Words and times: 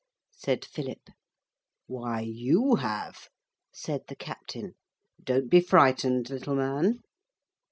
said 0.31 0.65
Philip. 0.65 1.09
'Why, 1.85 2.21
you 2.21 2.77
have,' 2.77 3.29
said 3.71 4.01
the 4.07 4.15
captain. 4.15 4.73
'Don't 5.23 5.47
be 5.47 5.59
frightened, 5.61 6.31
little 6.31 6.55
man.' 6.55 7.01